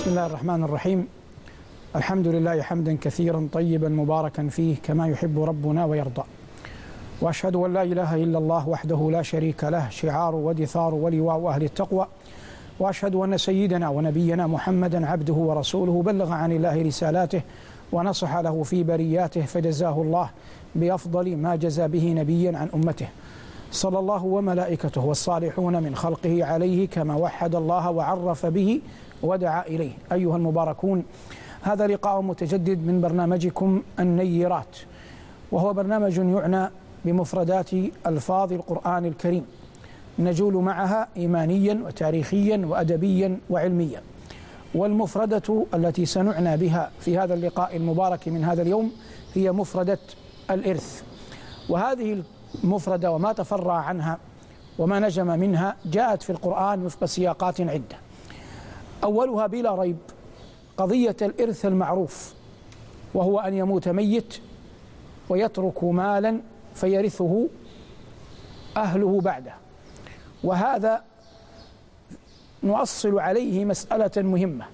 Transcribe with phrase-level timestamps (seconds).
[0.00, 1.06] بسم الله الرحمن الرحيم.
[1.96, 6.22] الحمد لله حمدا كثيرا طيبا مباركا فيه كما يحب ربنا ويرضى.
[7.20, 12.06] وأشهد أن لا إله إلا الله وحده لا شريك له شعار ودثار ولواء أهل التقوى.
[12.80, 17.42] وأشهد أن سيدنا ونبينا محمدا عبده ورسوله بلغ عن الله رسالاته
[17.92, 20.30] ونصح له في برياته فجزاه الله
[20.74, 23.08] بأفضل ما جزى به نبيا عن أمته.
[23.72, 28.80] صلى الله وملائكته والصالحون من خلقه عليه كما وحد الله وعرف به
[29.22, 29.92] ودعا إليه.
[30.12, 31.04] أيها المباركون
[31.62, 34.76] هذا لقاء متجدد من برنامجكم النيرات
[35.52, 36.70] وهو برنامج يعنى
[37.04, 37.70] بمفردات
[38.06, 39.46] ألفاظ القرآن الكريم
[40.18, 44.02] نجول معها ايمانيا وتاريخيا وادبيا وعلميا.
[44.74, 48.92] والمفردة التي سنعنى بها في هذا اللقاء المبارك من هذا اليوم
[49.34, 49.98] هي مفردة
[50.50, 51.02] الإرث
[51.68, 52.22] وهذه
[52.64, 54.18] المفرده وما تفرع عنها
[54.78, 57.96] وما نجم منها جاءت في القرآن وفق سياقات عدة.
[59.04, 59.96] أولها بلا ريب
[60.76, 62.34] قضية الإرث المعروف
[63.14, 64.38] وهو أن يموت ميت
[65.28, 66.40] ويترك مالا
[66.74, 67.48] فيرثه
[68.76, 69.54] أهله بعده.
[70.44, 71.02] وهذا
[72.62, 74.64] نؤصل عليه مسألة مهمة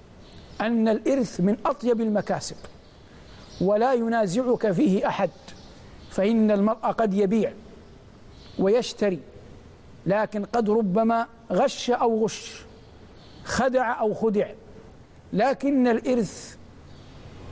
[0.61, 2.55] أن الإرث من أطيب المكاسب
[3.61, 5.29] ولا ينازعك فيه أحد
[6.09, 7.53] فإن المرء قد يبيع.
[8.59, 9.19] ويشتري
[10.05, 12.61] لكن قد ربما غش أو غش
[13.43, 14.47] خدع أو خدع.
[15.33, 16.57] لكن الإرث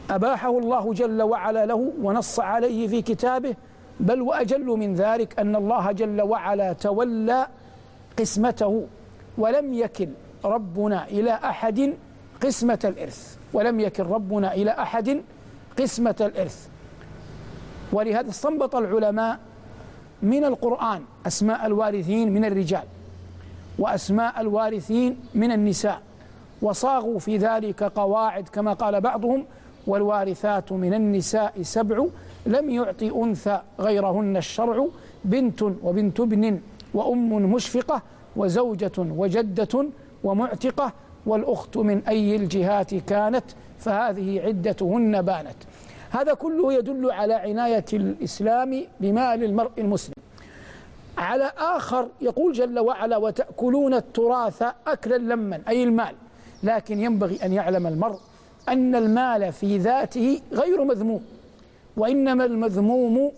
[0.10, 3.56] أباحه الله جل وعلا له ونص عليه في كتابه
[4.00, 7.48] بل وأجل من ذلك أن الله جل وعلا تولى
[8.20, 8.88] قسمته
[9.38, 10.10] ولم يكل
[10.46, 11.94] ربنا إلى أحد
[12.44, 13.38] قسمة الإرث.
[13.54, 15.22] ولم يكن ربنا إلى أحد
[15.80, 16.68] قسمة الإرث.
[17.94, 19.40] ولهذا استنبط العلماء
[20.22, 22.84] من القرآن أسماء الوارثين من الرجال
[23.80, 26.02] وأسماء الوارثين من النساء
[26.62, 29.46] وصاغوا في ذلك قواعد كما قال بعضهم
[29.88, 32.06] والوارثات من النساء سبع
[32.46, 34.88] لم يعط أنثى غيرهن الشرع
[35.26, 36.60] بنت وبنت ابن
[36.94, 38.02] وأم مشفقة
[38.36, 39.86] وزوجة وجدة
[40.24, 40.94] ومعتقة
[41.26, 43.44] والأخت من أي الجهات كانت
[43.80, 45.56] فهذه عدتهن بانت.
[46.16, 50.16] هذا كله يدل على عناية الإسلام بمال المرء المسلم.
[51.18, 56.16] على آخر يقول جل وعلا وتأكلون التراث أكلا لما أي المال.
[56.64, 58.20] لكن ينبغي أن يعلم المرء
[58.70, 61.24] أن المال في ذاته غير مذموم
[61.98, 63.32] وإنما المذموم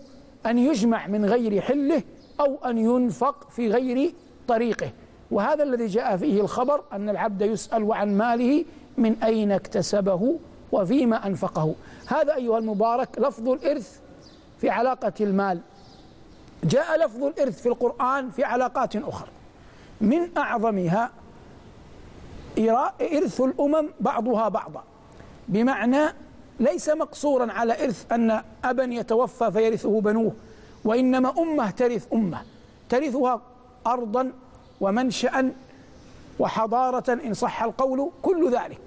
[0.46, 2.02] أن يجمع من غير حله
[2.40, 4.12] أو أن ينفق في غير
[4.48, 4.90] طريقه.
[5.30, 8.64] وهذا الذي جاء فيه الخبر أن العبد يسأل عن ماله
[8.98, 10.38] من أين اكتسبه
[10.72, 11.74] وفيما أنفقه.
[12.06, 14.00] هذا أيها المبارك لفظ الإرث
[14.60, 15.60] في علاقة المال.
[16.64, 19.28] جاء لفظ الإرث في القرآن في علاقات أخرى
[20.00, 21.10] من أعظمها
[23.00, 24.82] إرث الأمم بعضها بعضا.
[25.48, 26.14] بمعنى
[26.60, 30.32] ليس مقصورا على إرث أن أبا يتوفى فيرثه بنوه
[30.84, 32.42] وإنما أمة ترث أمة.
[32.88, 33.40] ترثها
[33.86, 34.32] أرضا
[34.80, 35.52] ومنشأ
[36.38, 38.80] وحضارة إن صح القول كل ذلك.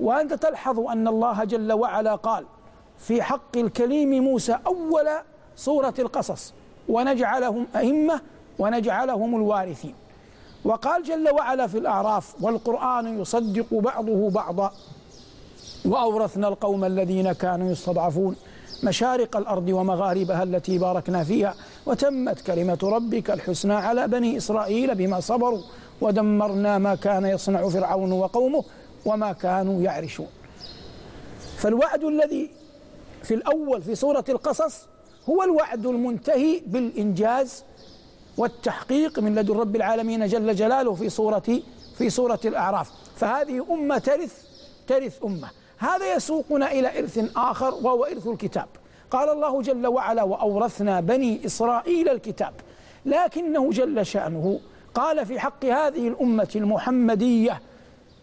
[0.00, 2.44] وأنت تلحظ أن الله جل وعلا قال
[2.98, 5.08] في حق الكليم موسى أول
[5.56, 6.54] سورة القصص
[6.88, 8.20] ونجعلهم أئمة
[8.58, 9.94] ونجعلهم الوارثين.
[10.64, 14.72] وقال جل وعلا في الأعراف والقرآن يصدق بعضه بعضا
[15.84, 18.36] وأورثنا القوم الذين كانوا يستضعفون
[18.84, 21.54] مشارق الأرض ومغاربها التي باركنا فيها
[21.86, 25.62] وتمت كلمة ربك الحسنى على بني إسرائيل بما صبروا
[26.00, 28.64] ودمرنا ما كان يصنع فرعون وقومه
[29.06, 30.28] وما كانوا يعرشون.
[31.58, 32.50] فالوعد الذي
[33.22, 34.86] في الأول في سورة القصص
[35.28, 37.64] هو الوعد المنتهي بالإنجاز
[38.36, 41.60] والتحقيق من لدن رب العالمين جل جلاله في سورة
[41.98, 42.90] في سورة الأعراف.
[43.16, 44.44] فهذه أمة ترث
[44.86, 45.48] ترث أمة.
[45.78, 48.68] هذا يسوقنا إلى إرث آخر وهو إرث الكتاب.
[49.10, 52.52] قال الله جل وعلا وأورثنا بني إسرائيل الكتاب
[53.06, 54.60] لكنه جل شأنه.
[54.94, 57.62] قال في حق هذه الأمة المحمدية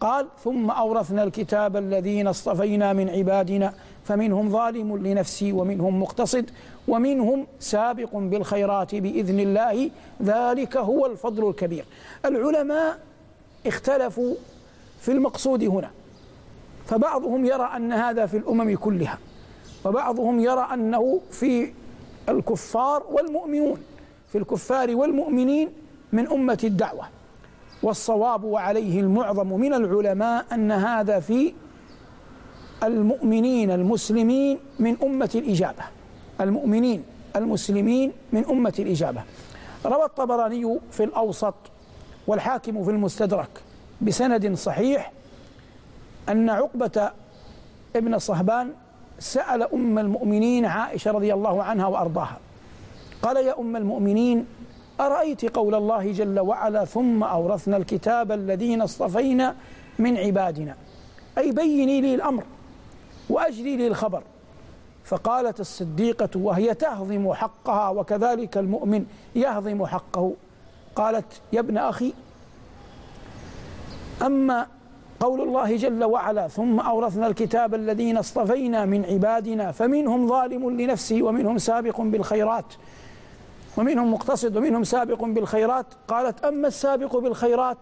[0.00, 3.74] قال ثم أورثنا الكتاب الذين اصطفينا من عبادنا
[4.04, 6.50] فمنهم ظالم لنفسه ومنهم مقتصد
[6.88, 9.90] ومنهم سابق بالخيرات بإذن الله
[10.22, 11.84] ذلك هو الفضل الكبير.
[12.24, 12.98] العلماء
[13.66, 14.34] اختلفوا
[15.00, 15.90] في المقصود هنا.
[16.86, 19.18] فبعضهم يرى أن هذا في الأمم كلها
[19.84, 21.72] وبعضهم يرى أنه في
[22.28, 23.78] الكفار والمؤمنون
[24.32, 25.68] في الكفار والمؤمنين
[26.12, 27.17] من أمة الدعوة.
[27.82, 31.52] والصواب وعليه المعظم من العلماء أن هذا في
[32.84, 35.82] المؤمنين المسلمين من أمة الإجابة.
[36.40, 37.04] المؤمنين
[37.36, 39.22] المسلمين من أمة الإجابة.
[39.86, 41.54] روى الطبراني في الأوسط
[42.26, 43.50] والحاكم في المستدرك
[44.00, 45.12] بسند صحيح
[46.28, 47.10] أن عقبة
[47.96, 48.70] ابن صهبان
[49.18, 52.38] سأل أم المؤمنين عائشة رضي الله عنها وأرضاها.
[53.22, 54.46] قال يا أم المؤمنين
[55.00, 59.54] أرأيت قول الله جل وعلا ثم أورثنا الكتاب الذين اصطفينا
[59.98, 60.76] من عبادنا.
[61.38, 62.44] أي بيني لي الأمر
[63.30, 64.22] وأجلي لي الخبر.
[65.04, 69.04] فقالت الصديقة وهي تهضم حقها وكذلك المؤمن
[69.34, 70.32] يهضم حقه.
[70.96, 72.12] قالت يا ابن أخي
[74.22, 74.66] أما
[75.20, 81.58] قول الله جل وعلا ثم أورثنا الكتاب الذين اصطفينا من عبادنا فمنهم ظالم لنفسه ومنهم
[81.58, 82.74] سابق بالخيرات.
[83.78, 85.86] ومنهم مقتصد ومنهم سابق بالخيرات.
[86.08, 87.78] قالت أما السابق بالخيرات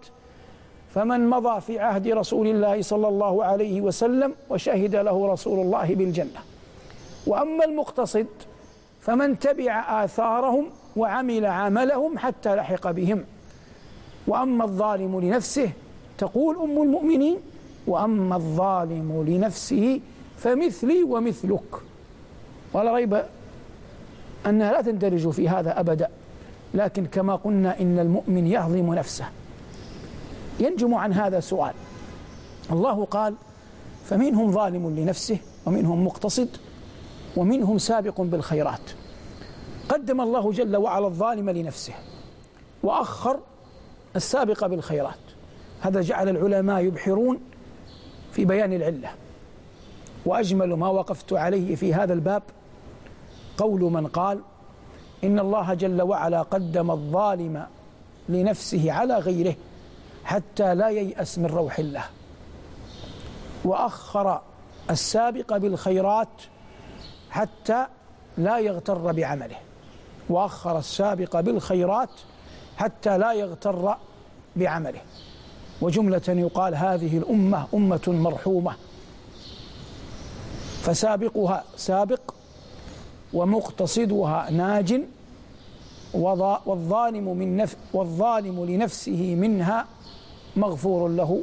[0.94, 6.40] فمن مضى في عهد رسول الله صلى الله عليه وسلم وشهد له رسول الله بالجنة.
[7.26, 8.26] وأما المقتصد
[9.00, 10.66] فمن تبع آثارهم
[10.96, 13.24] وعمل عملهم حتى لحق بهم.
[14.26, 15.70] وأما الظالم لنفسه
[16.18, 17.36] تقول أم المؤمنين
[17.86, 20.00] وأما الظالم لنفسه
[20.38, 21.74] فمثلي ومثلك.
[22.72, 23.22] ولا ريب
[24.46, 26.08] أنها لا تندرج في هذا أبدا
[26.74, 29.24] لكن كما قلنا إن المؤمن يهضم نفسه.
[30.60, 31.74] ينجم عن هذا سؤال.
[32.72, 33.34] الله قال
[34.04, 36.48] فمنهم ظالم لنفسه ومنهم مقتصد
[37.36, 38.90] ومنهم سابق بالخيرات.
[39.88, 41.92] قدم الله جل وعلا الظالم لنفسه
[42.82, 43.38] وأخر
[44.16, 45.14] السابق بالخيرات.
[45.80, 47.38] هذا جعل العلماء يبحرون
[48.32, 49.10] في بيان العلة.
[50.26, 52.42] وأجمل ما وقفت عليه في هذا الباب
[53.58, 54.40] قول من قال
[55.24, 57.66] إن الله جل وعلا قدم الظالم
[58.28, 59.54] لنفسه على غيره
[60.24, 62.04] حتى لا ييأس من روح الله.
[63.64, 64.40] وأخر
[64.90, 66.28] السابق بالخيرات
[67.30, 67.86] حتى
[68.38, 69.56] لا يغتر بعمله.
[70.28, 72.10] وأخر السابق بالخيرات
[72.76, 73.96] حتى لا يغتر
[74.56, 75.00] بعمله.
[75.80, 78.72] وجملة يقال هذه الأمة أمة مرحومة.
[80.82, 82.20] فسابقها سابق
[83.32, 85.00] ومقتصدها ناج
[86.14, 89.86] والظالم من نف والظالم لنفسه منها
[90.56, 91.42] مغفور له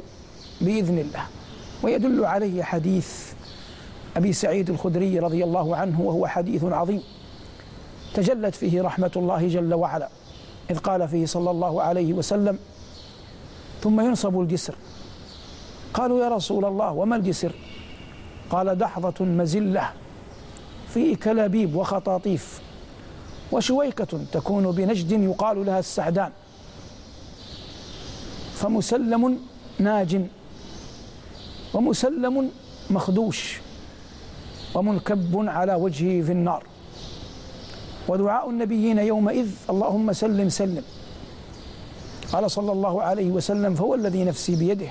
[0.60, 1.26] بإذن الله.
[1.82, 3.32] ويدل عليه حديث
[4.16, 7.02] أبي سعيد الخدري رضي الله عنه وهو حديث عظيم.
[8.14, 10.08] تجلت فيه رحمة الله جل وعلا.
[10.70, 12.58] إذ قال فيه صلى الله عليه وسلم
[13.82, 14.74] ثم ينصب الجسر.
[15.94, 17.52] قالوا يا رسول الله وما الجسر؟
[18.50, 19.90] قال دحضة مزلة.
[20.94, 22.60] في كلابيب وخطاطيف
[23.52, 26.32] وشويكة تكون بنجد يقال لها السعدان
[28.54, 29.38] فمسلم
[29.78, 30.20] ناج
[31.74, 32.50] ومسلم
[32.90, 33.58] مخدوش
[34.74, 36.64] ومنكب على وجهه في النار.
[38.08, 40.82] ودعاء النبيين يومئذ اللهم سلم سلم.
[42.32, 44.88] قال صلى الله عليه وسلم فهو الذي نفسي بيده.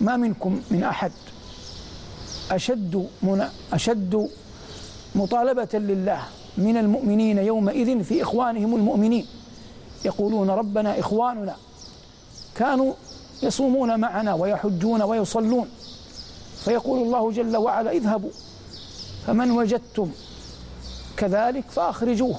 [0.00, 1.12] ما منكم من أحد
[2.50, 4.28] أشد من أشد
[5.16, 6.20] مطالبة لله
[6.58, 9.26] من المؤمنين يومئذ في إخوانهم المؤمنين.
[10.04, 11.56] يقولون ربنا إخواننا.
[12.54, 12.92] كانوا
[13.42, 15.68] يصومون معنا ويحجون ويصلون.
[16.64, 18.30] فيقول الله جل وعلا اذهبوا
[19.26, 20.10] فمن وجدتم
[21.16, 22.36] كذلك فأخرجوه.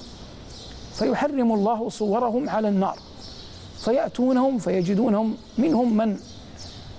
[0.93, 2.97] فيحرم الله صورهم على النار.
[3.77, 6.17] فيأتونهم فيجدونهم منهم من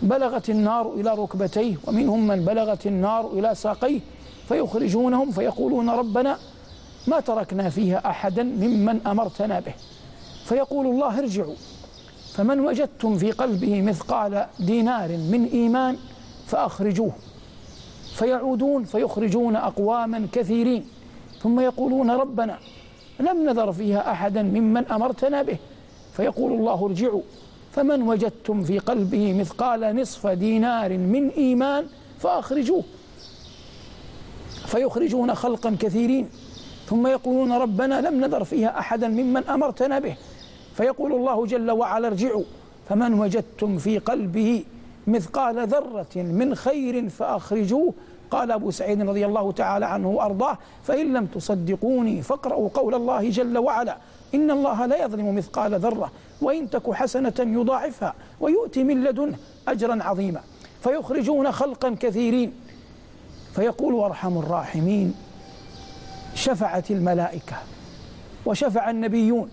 [0.02, 4.00] بلغت النار إلى ركبتيه ومنهم من بلغت النار إلى ساقيه.
[4.48, 6.38] فيخرجونهم فيقولون ربنا
[7.06, 9.74] ما تركنا فيها أحدا ممن أمرتنا به.
[10.44, 11.54] فيقول الله ارجعوا.
[12.34, 15.96] فمن وجدتم في قلبه مثقال دينار من إيمان
[16.46, 17.12] فأخرجوه.
[18.14, 20.84] فيعودون فيخرجون أقواما كثيرين.
[21.42, 22.58] ثم يقولون ربنا
[23.20, 25.56] لم نذر فيها أحدا ممن أمرتنا به.
[26.12, 27.22] فيقول الله ارجعوا.
[27.72, 31.86] فمن وجدتم في قلبه مثقال نصف دينار من إيمان
[32.18, 32.84] فأخرجوه.
[34.68, 36.28] فيخرجون خلقا كثيرين.
[36.86, 40.16] ثم يقولون ربنا لم نذر فيها أحدا ممن أمرتنا به.
[40.76, 42.44] فيقول الله جل وعلا ارجعوا.
[42.88, 44.64] فمن وجدتم في قلبه
[45.06, 47.92] مثقال ذرة من خير فأخرجوه.
[48.30, 53.58] قال أبو سعيد رضي الله تعالى عنه وأرضاه فإن لم تصدقوني فاقرأوا قول الله جل
[53.58, 53.96] وعلا
[54.34, 59.36] إن الله لا يظلم مثقال ذرة وإن تك حسنة يضاعفها ويؤتي من لدنه
[59.68, 60.40] أجرا عظيما.
[60.80, 62.52] فيخرجون خلقا كثيرين.
[63.58, 65.14] فيقول أرحم الراحمين
[66.34, 67.56] شفعت الملائكة
[68.46, 69.50] وشفع النبيون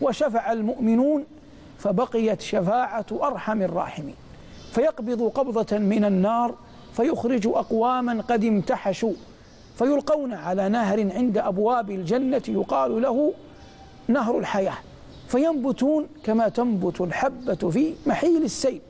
[0.00, 1.24] وشفع المؤمنون
[1.78, 4.14] فبقيت شفاعة أرحم الراحمين.
[4.72, 6.54] فيقبض قبضة من النار
[6.92, 9.12] فيخرج أقواما قد امتحشوا
[9.78, 13.32] فيلقون على نهر عند أبواب الجنة يقال له
[14.08, 14.76] نهر الحياة.
[15.28, 18.80] فينبتون كما تنبت الحبة في محيل السيل.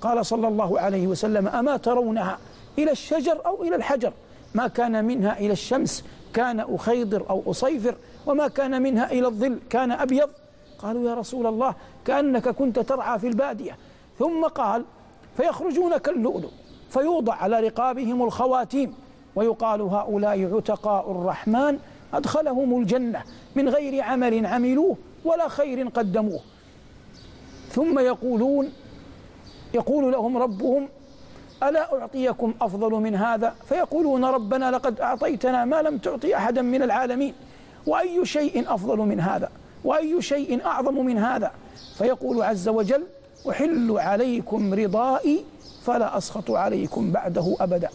[0.00, 2.38] قال صلى الله عليه وسلم أما ترونها؟
[2.78, 4.12] إلى الشجر أو إلى الحجر.
[4.54, 6.04] ما كان منها إلى الشمس
[6.34, 7.94] كان أخيضر أو أصيفر.
[8.26, 10.30] وما كان منها إلى الظل كان أبيض.
[10.78, 13.76] قالوا يا رسول الله كأنك كنت ترعى في البادية.
[14.18, 14.84] ثم قال
[15.36, 16.50] فيخرجون كاللؤلؤ
[16.90, 18.94] فيوضع على رقابهم الخواتيم.
[19.36, 21.78] ويقال هؤلاء عتقاء الرحمن
[22.14, 23.22] أدخلهم الجنة.
[23.54, 26.40] من غير عمل عملوه ولا خير قدموه.
[27.70, 28.72] ثم يقولون
[29.74, 30.88] يقول لهم ربهم
[31.68, 37.34] ألا أعطيكم أفضل من هذا؟ فيقولون ربنا لقد أعطيتنا ما لم تعطي أحدا من العالمين.
[37.86, 39.48] وأي شيء أفضل من هذا؟
[39.84, 41.50] وأي شيء أعظم من هذا؟
[41.98, 43.06] فيقول عز وجل
[43.50, 45.44] أحل عليكم رضائي
[45.84, 47.88] فلا أسخط عليكم بعده أبدا.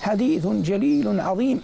[0.00, 1.62] حديث جليل عظيم.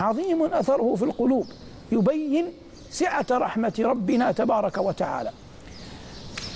[0.00, 1.46] عظيم أثره في القلوب.
[1.92, 2.52] يبين
[2.90, 5.30] سعة رحمة ربنا تبارك وتعالى.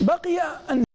[0.01, 0.86] بقي أن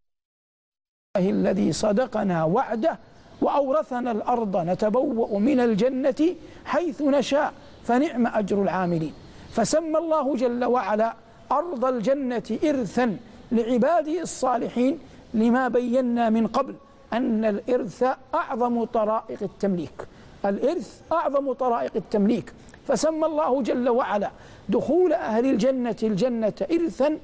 [1.18, 2.98] الله الذي صدقنا وعده
[3.42, 7.54] وأورثنا الأرض نتبوأ من الجنة حيث نشاء
[7.84, 9.14] فنعم أجر العاملين.
[9.52, 11.14] فسمى الله جل وعلا
[11.52, 13.18] أرض الجنة إرثا
[13.52, 15.00] لعباده الصالحين
[15.34, 16.76] لما بينا من قبل
[17.14, 18.04] أن الإرث
[18.36, 20.08] أعظم طرائق التمليك.
[20.46, 22.54] الإرث أعظم طرائق التمليك.
[22.88, 24.32] فسمى الله جل وعلا
[24.70, 27.18] دخول أهل الجنة الجنة إرثا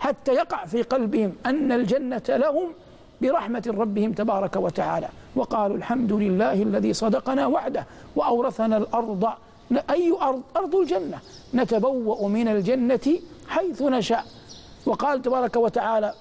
[0.00, 2.68] حتى يقع في قلبهم أن الجنة لهم
[3.24, 5.08] برحمة ربهم تبارك وتعالى.
[5.36, 9.24] وقالوا الحمد لله الذي صدقنا وعده وأورثنا الأرض.
[9.90, 11.18] أي أرض؟ أرض الجنة.
[11.54, 13.06] نتبوأ من الجنة
[13.48, 14.24] حيث نشاء.
[14.86, 16.14] وقال تبارك وتعالى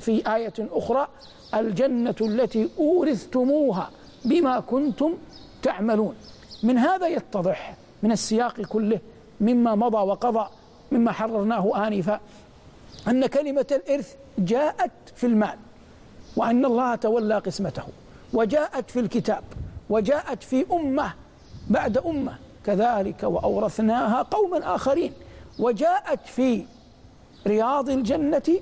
[0.00, 1.08] في آية أخرى
[1.54, 3.90] الجنة التي أورثتموها
[4.24, 5.14] بما كنتم
[5.62, 6.14] تعملون.
[6.62, 9.00] من هذا يتضح من السياق كله
[9.40, 10.46] مما مضى وقضى
[10.92, 12.20] مما حررناه آنفا
[13.08, 15.58] أن كلمة الإرث جاءت في المال
[16.36, 17.84] وأن الله تولى قسمته.
[18.32, 19.44] وجاءت في الكتاب
[19.90, 21.12] وجاءت في أمة
[21.70, 22.34] بعد أمة.
[22.66, 25.12] كذلك وأورثناها قوما آخرين.
[25.58, 26.64] وجاءت في
[27.46, 28.60] رياض الجنة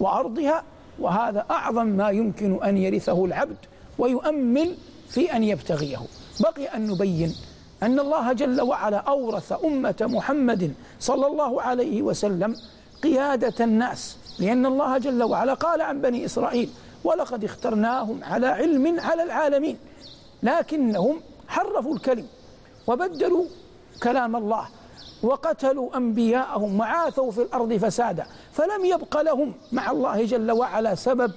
[0.00, 0.62] وأرضها.
[0.98, 3.56] وهذا أعظم ما يمكن أن يرثه العبد
[3.98, 4.74] ويؤمل
[5.08, 6.00] في أن يبتغيه.
[6.40, 7.34] بقي أن نبين
[7.82, 12.56] أن الله جل وعلا أورث أمة محمد صلى الله عليه وسلم
[13.02, 14.16] قيادة الناس.
[14.38, 16.70] لأن الله جل وعلا قال عن بني إسرائيل
[17.04, 19.78] ولقد اخترناهم على علم على العالمين
[20.42, 22.26] لكنهم حرفوا الكلم
[22.86, 23.44] وبدلوا
[24.02, 24.68] كلام الله
[25.22, 31.32] وقتلوا أنبياءهم وعاثوا في الأرض فسادا فلم يبق لهم مع الله جل وعلا سبب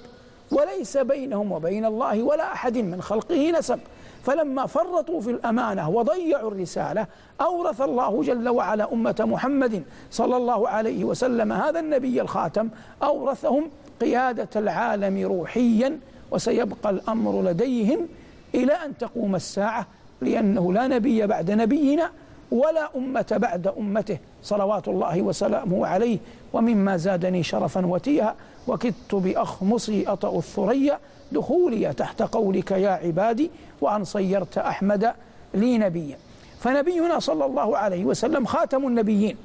[0.52, 3.80] وليس بينهم وبين الله ولا أحد من خلقه نسب.
[4.28, 7.06] فلما فرطوا في الأمانة وضيعوا الرسالة
[7.40, 12.68] أورث الله جل وعلا أمة محمد صلى الله عليه وسلم هذا النبي الخاتم
[13.02, 13.70] أورثهم
[14.00, 15.98] قيادة العالم روحيا
[16.30, 18.08] وسيبقى الأمر لديهم
[18.54, 19.86] إلى أن تقوم الساعة
[20.20, 22.10] لأنه لا نبي بعد نبينا
[22.50, 26.18] ولا أمة بعد أمته صلوات الله وسلامه عليه
[26.52, 28.34] ومما زادني شرفا وتيها
[28.68, 30.98] وكدت بأخمصي أطأ الثريا
[31.32, 33.50] دخولي تحت قولك يا عبادي
[33.80, 35.12] وأن صيرت أحمد
[35.54, 36.16] لي نبيا.
[36.60, 39.36] فنبينا صلى الله عليه وسلم خاتم النبيين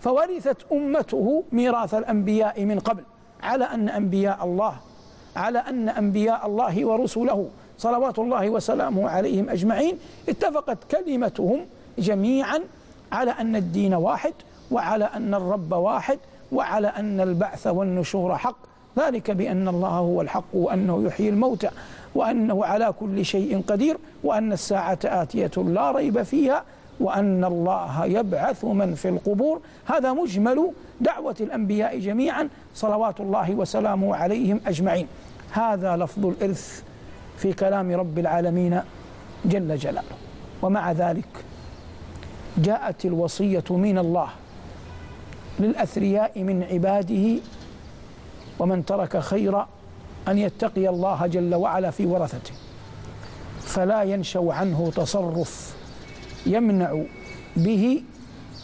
[0.00, 3.02] فورثت أمته ميراث الأنبياء من قبل
[3.42, 4.74] على أن أنبياء الله
[5.36, 9.98] على أن أنبياء الله ورسله صلوات الله وسلامه عليهم أجمعين.
[10.28, 11.60] اتفقت كلمتهم
[11.98, 12.60] جميعا
[13.12, 14.32] على أن الدين واحد
[14.70, 16.18] وعلى أن الرب واحد
[16.52, 18.56] وعلى أن البعث والنشور حق.
[18.98, 21.70] ذلك بأن الله هو الحق وأنه يحيي الموتى
[22.14, 26.64] وأنه على كل شيء قدير وأن الساعة آتية لا ريب فيها
[27.00, 29.60] وأن الله يبعث من في القبور.
[29.86, 30.70] هذا مجمل
[31.00, 32.48] دعوة الأنبياء جميعا.
[32.74, 35.06] صلوات الله وسلامه عليهم أجمعين.
[35.52, 36.82] هذا لفظ الإرث
[37.38, 38.80] في كلام رب العالمين
[39.44, 40.16] جل جلاله.
[40.62, 41.44] ومع ذلك
[42.58, 44.28] جاءت الوصية من الله
[45.60, 47.40] للأثرياء من عباده
[48.58, 49.68] ومن ترك خيرا
[50.28, 52.52] أن يتقي الله جل وعلا في ورثته.
[53.60, 55.76] فلا ينشو عنه تصرف
[56.46, 57.02] يمنع
[57.56, 58.02] به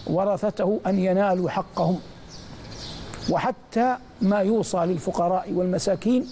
[0.06, 1.98] ورثته أن ينالوا حقهم.
[3.30, 6.26] وحتى ما يوصى للفقراء والمساكين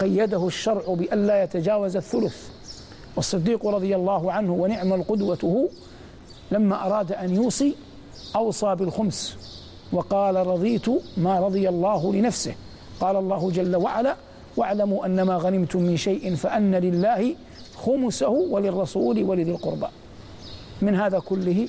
[0.00, 2.48] قيده الشرع بألا يتجاوز الثلث.
[3.16, 5.68] والصديق رضي الله عنه ونعم القدوة
[6.50, 7.74] لما أراد أن يوصي
[8.36, 9.36] أوصى بالخمس
[9.92, 12.54] وقال رضيت ما رضي الله لنفسه.
[13.00, 14.16] قال الله جل وعلا
[14.56, 17.34] واعلموا أن ما غنمتم من شيء فأن لله
[17.76, 19.86] خمسه وللرسول ولذي القربى.
[20.82, 21.68] من هذا كله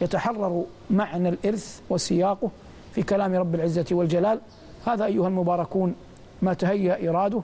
[0.00, 2.50] يتحرر معنى الإرث وسياقه
[2.94, 4.40] في كلام رب العزة والجلال.
[4.86, 5.94] هذا أيها المباركون
[6.42, 7.42] ما تهيأ إراده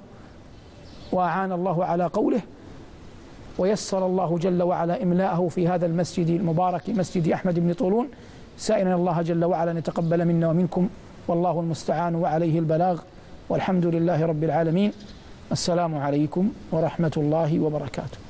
[1.13, 2.41] وأعان الله على قوله
[3.59, 8.09] ويسر الله جل وعلا إملاءه في هذا المسجد المبارك مسجد أحمد بن طولون.
[8.59, 10.89] سائلا الله جل وعلا أن يتقبل منا ومنكم.
[11.29, 13.01] والله المستعان وعليه البلاغ.
[13.49, 14.93] والحمد لله رب العالمين.
[15.53, 18.28] السلام عليكم ورحمة الله وبركاته.